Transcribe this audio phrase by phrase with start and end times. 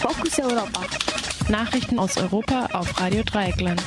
[0.00, 0.80] Fokus Europa.
[1.50, 3.82] Nachrichten aus Europa auf Radio Dreieckland.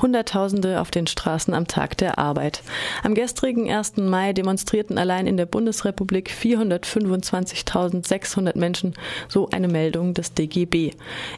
[0.00, 2.62] Hunderttausende auf den Straßen am Tag der Arbeit.
[3.02, 3.96] Am gestrigen 1.
[3.96, 8.94] Mai demonstrierten allein in der Bundesrepublik 425.600 Menschen,
[9.28, 10.92] so eine Meldung des DGB.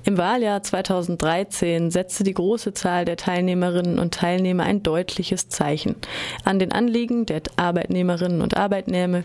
[0.04, 5.96] Im Wahljahr 2013 setzte die große Zahl der Teilnehmerinnen und Teilnehmer ein deutliches Zeichen.
[6.44, 9.24] An den Anliegen der Arbeitnehmerinnen und Arbeitnehmer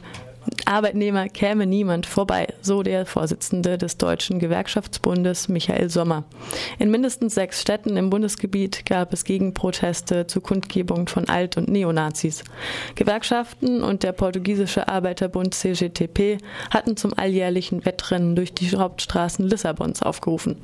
[0.67, 6.23] Arbeitnehmer käme niemand vorbei, so der Vorsitzende des Deutschen Gewerkschaftsbundes Michael Sommer.
[6.79, 12.43] In mindestens sechs Städten im Bundesgebiet gab es Gegenproteste zu Kundgebungen von Alt- und Neonazis.
[12.95, 16.37] Gewerkschaften und der portugiesische Arbeiterbund CGTP
[16.69, 20.57] hatten zum alljährlichen Wettrennen durch die Hauptstraßen Lissabons aufgerufen.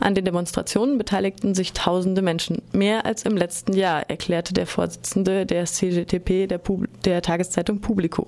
[0.00, 5.46] An den Demonstrationen beteiligten sich tausende Menschen, mehr als im letzten Jahr, erklärte der Vorsitzende
[5.46, 8.26] der CGTP der, Pub der Tageszeitung Publico.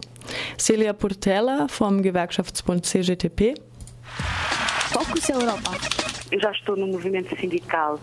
[0.59, 3.55] Celia Portela vom Gewerkschaftsbund CGTP.
[4.93, 5.73] Fokus Europa.
[6.33, 7.99] Eu já estou no movimento sindical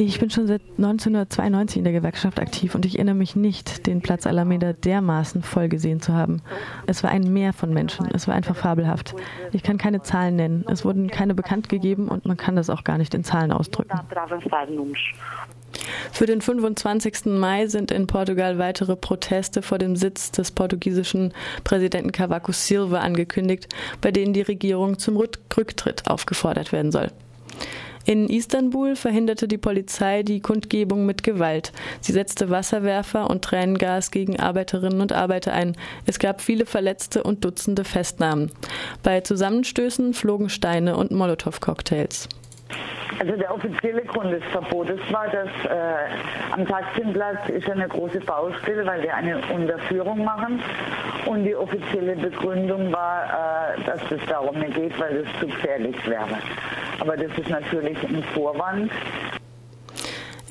[0.00, 4.00] ich bin schon seit 1992 in der Gewerkschaft aktiv und ich erinnere mich nicht, den
[4.00, 6.40] Platz Alameda dermaßen voll gesehen zu haben.
[6.86, 8.06] Es war ein Meer von Menschen.
[8.14, 9.16] Es war einfach fabelhaft.
[9.50, 10.64] Ich kann keine Zahlen nennen.
[10.68, 13.90] Es wurden keine bekannt gegeben und man kann das auch gar nicht in Zahlen ausdrücken.
[16.12, 17.26] Für den 25.
[17.26, 21.32] Mai sind in Portugal weitere Proteste vor dem Sitz des portugiesischen
[21.64, 23.68] Präsidenten Cavaco Silva angekündigt,
[24.00, 27.10] bei denen die Regierung zum Rücktritt aufgefordert werden soll.
[28.08, 31.72] In Istanbul verhinderte die Polizei die Kundgebung mit Gewalt.
[32.00, 35.76] Sie setzte Wasserwerfer und Tränengas gegen Arbeiterinnen und Arbeiter ein.
[36.06, 38.50] Es gab viele Verletzte und Dutzende Festnahmen.
[39.02, 42.30] Bei Zusammenstößen flogen Steine und Molotow-Cocktails.
[43.18, 48.86] Also der offizielle Grund des Verbotes war, dass äh, am Taksimplatz ist eine große Baustelle,
[48.86, 50.62] weil wir eine Unterführung machen.
[51.26, 55.96] Und die offizielle Begründung war, äh, dass es darum nicht geht, weil es zu gefährlich
[56.06, 56.38] wäre.
[57.00, 58.92] Aber das ist natürlich ein Vorwand.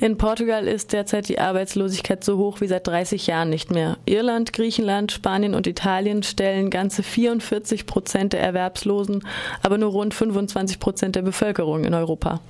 [0.00, 3.96] In Portugal ist derzeit die Arbeitslosigkeit so hoch wie seit 30 Jahren nicht mehr.
[4.06, 9.26] Irland, Griechenland, Spanien und Italien stellen ganze 44 Prozent der Erwerbslosen,
[9.60, 12.40] aber nur rund 25 Prozent der Bevölkerung in Europa.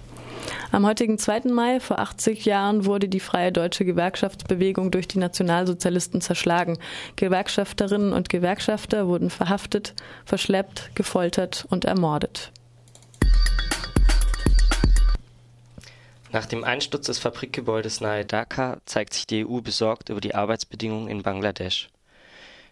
[0.73, 1.41] Am heutigen 2.
[1.51, 6.79] Mai vor 80 Jahren wurde die freie deutsche Gewerkschaftsbewegung durch die Nationalsozialisten zerschlagen.
[7.17, 9.95] Gewerkschafterinnen und Gewerkschafter wurden verhaftet,
[10.27, 12.53] verschleppt, gefoltert und ermordet.
[16.31, 21.09] Nach dem Einsturz des Fabrikgebäudes nahe Dhaka zeigt sich die EU besorgt über die Arbeitsbedingungen
[21.09, 21.89] in Bangladesch.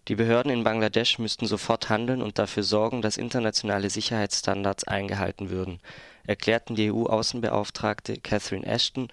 [0.09, 5.81] Die Behörden in Bangladesch müssten sofort handeln und dafür sorgen, dass internationale Sicherheitsstandards eingehalten würden,
[6.27, 9.09] erklärten die EU-Außenbeauftragte Catherine Ashton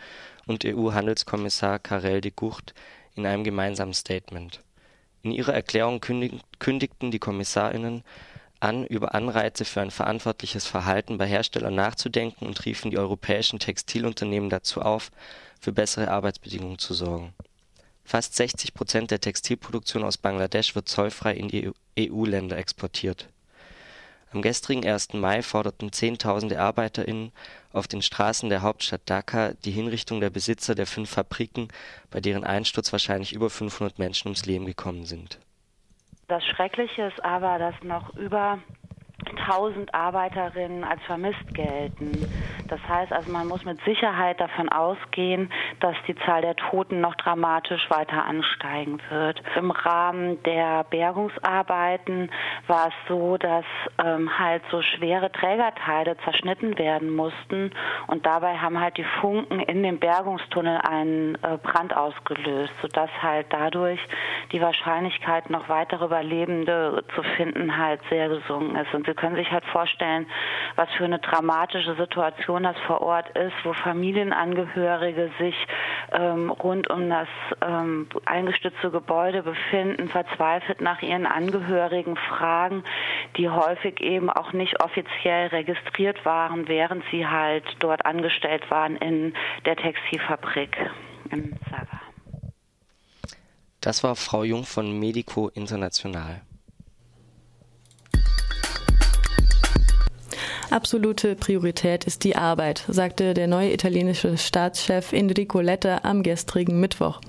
[0.46, 2.74] und EU-Handelskommissar Karel de Gucht
[3.16, 4.60] in einem gemeinsamen Statement.
[5.24, 8.04] In ihrer Erklärung kündigten die Kommissarinnen
[8.64, 14.50] an, über Anreize für ein verantwortliches Verhalten bei Herstellern nachzudenken und riefen die europäischen Textilunternehmen
[14.50, 15.12] dazu auf,
[15.60, 17.34] für bessere Arbeitsbedingungen zu sorgen.
[18.06, 23.30] Fast 60 Prozent der Textilproduktion aus Bangladesch wird zollfrei in die EU-Länder exportiert.
[24.32, 25.14] Am gestrigen 1.
[25.14, 27.32] Mai forderten Zehntausende ArbeiterInnen
[27.72, 31.68] auf den Straßen der Hauptstadt Dhaka die Hinrichtung der Besitzer der fünf Fabriken,
[32.10, 35.38] bei deren Einsturz wahrscheinlich über 500 Menschen ums Leben gekommen sind
[36.28, 38.60] das Schreckliche ist aber, dass noch über
[39.26, 42.12] 1000 Arbeiterinnen als vermisst gelten.
[42.68, 47.16] Das heißt also, man muss mit Sicherheit davon ausgehen, dass die Zahl der Toten noch
[47.16, 49.42] dramatisch weiter ansteigen wird.
[49.56, 52.32] Im Rahmen der Bergungsarbeiten
[52.68, 53.66] war es so, dass
[54.04, 57.72] ähm, halt so schwere Trägerteile zerschnitten werden mussten
[58.08, 63.48] und dabei haben halt die Funken in dem Bergungstunnel einen äh, Brand ausgelöst, sodass halt
[63.50, 64.00] dadurch
[64.52, 68.94] die Wahrscheinlichkeit, noch weitere Überlebende zu finden, halt sehr gesunken ist.
[68.94, 70.28] Und Sie können sich halt vorstellen,
[70.76, 75.56] was für eine dramatische Situation das vor Ort ist, wo Familienangehörige sich
[76.12, 77.28] ähm, rund um das
[77.62, 82.84] ähm, eingestützte Gebäude befinden, verzweifelt nach ihren Angehörigen fragen,
[83.38, 89.34] die häufig eben auch nicht offiziell registriert waren, während sie halt dort angestellt waren in
[89.66, 90.78] der Textilfabrik
[91.32, 92.02] in Saga.
[93.82, 96.42] Das war Frau Jung von Medico International.
[100.74, 107.22] Absolute Priorität ist die Arbeit, sagte der neue italienische Staatschef Enrico Letta am gestrigen Mittwoch.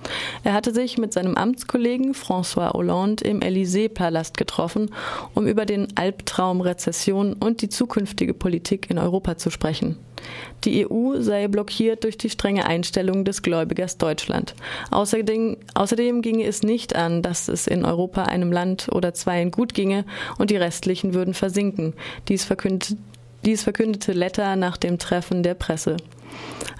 [0.44, 4.94] Er hatte sich mit seinem Amtskollegen François Hollande im Élysée-Palast getroffen,
[5.34, 9.98] um über den Albtraum Rezession und die zukünftige Politik in Europa zu sprechen.
[10.64, 14.54] Die EU sei blockiert durch die strenge Einstellung des Gläubigers Deutschland.
[14.90, 19.74] Außerdem, außerdem ginge es nicht an, dass es in Europa einem Land oder zweien gut
[19.74, 20.06] ginge
[20.38, 21.92] und die restlichen würden versinken.
[22.26, 22.96] Dies verkündete
[23.44, 25.96] dies verkündete Letter nach dem Treffen der Presse.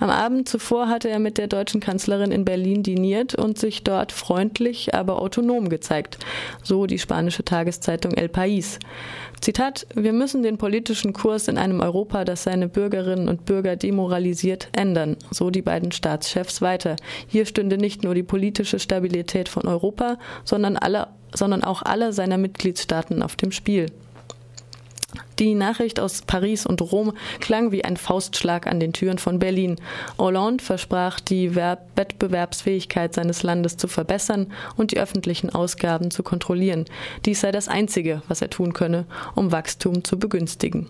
[0.00, 4.10] Am Abend zuvor hatte er mit der deutschen Kanzlerin in Berlin diniert und sich dort
[4.10, 6.18] freundlich, aber autonom gezeigt,
[6.62, 8.78] so die spanische Tageszeitung El País.
[9.40, 14.68] Zitat, wir müssen den politischen Kurs in einem Europa, das seine Bürgerinnen und Bürger demoralisiert,
[14.72, 16.96] ändern, so die beiden Staatschefs weiter.
[17.28, 22.38] Hier stünde nicht nur die politische Stabilität von Europa, sondern, alle, sondern auch alle seiner
[22.38, 23.86] Mitgliedstaaten auf dem Spiel.
[25.38, 29.76] Die Nachricht aus Paris und Rom klang wie ein Faustschlag an den Türen von Berlin.
[30.18, 36.84] Hollande versprach, die Wettbewerbsfähigkeit seines Landes zu verbessern und die öffentlichen Ausgaben zu kontrollieren.
[37.24, 40.88] Dies sei das Einzige, was er tun könne, um Wachstum zu begünstigen.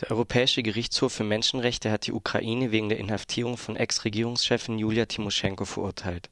[0.00, 5.64] Der Europäische Gerichtshof für Menschenrechte hat die Ukraine wegen der Inhaftierung von Ex-Regierungschefin Julia Timoschenko
[5.64, 6.28] verurteilt.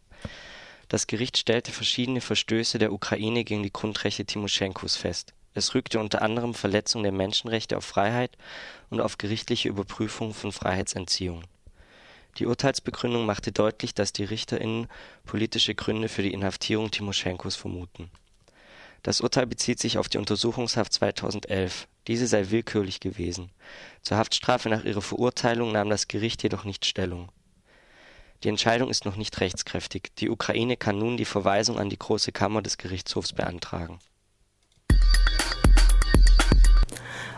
[0.90, 5.34] Das Gericht stellte verschiedene Verstöße der Ukraine gegen die Grundrechte Timoschenkos fest.
[5.54, 8.36] Es rügte unter anderem Verletzung der Menschenrechte auf Freiheit
[8.90, 11.44] und auf gerichtliche Überprüfung von Freiheitsentziehung.
[12.38, 14.88] Die Urteilsbegründung machte deutlich, dass die RichterInnen
[15.24, 18.10] politische Gründe für die Inhaftierung Timoschenkos vermuten.
[19.04, 21.86] Das Urteil bezieht sich auf die Untersuchungshaft 2011.
[22.08, 23.52] Diese sei willkürlich gewesen.
[24.02, 27.30] Zur Haftstrafe nach ihrer Verurteilung nahm das Gericht jedoch nicht Stellung.
[28.42, 30.12] Die Entscheidung ist noch nicht rechtskräftig.
[30.18, 33.98] Die Ukraine kann nun die Verweisung an die Große Kammer des Gerichtshofs beantragen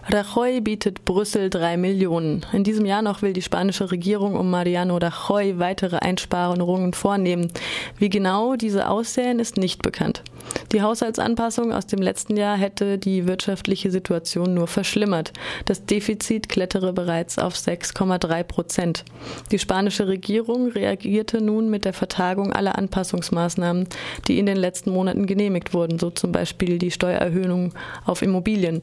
[0.09, 2.45] Rajoy bietet Brüssel drei Millionen.
[2.53, 7.53] In diesem Jahr noch will die spanische Regierung um Mariano Rajoy weitere Einsparungen vornehmen.
[7.99, 10.25] Wie genau diese aussehen, ist nicht bekannt.
[10.73, 15.33] Die Haushaltsanpassung aus dem letzten Jahr hätte die wirtschaftliche Situation nur verschlimmert.
[15.67, 19.05] Das Defizit klettere bereits auf 6,3 Prozent.
[19.50, 23.87] Die spanische Regierung reagierte nun mit der Vertagung aller Anpassungsmaßnahmen,
[24.29, 27.75] die in den letzten Monaten genehmigt wurden, so zum Beispiel die Steuererhöhung
[28.06, 28.81] auf Immobilien.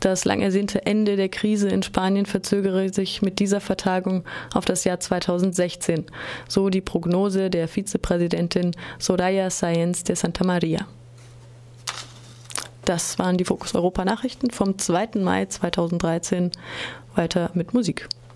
[0.00, 4.84] Das lang ersehnte Ende der Krise in Spanien verzögere sich mit dieser Vertagung auf das
[4.84, 6.04] Jahr 2016,
[6.46, 10.83] so die Prognose der Vizepräsidentin Soraya Sáenz de Santa Maria.
[12.84, 15.10] Das waren die Fokus Europa Nachrichten vom 2.
[15.16, 16.50] Mai 2013.
[17.14, 18.08] Weiter mit Musik.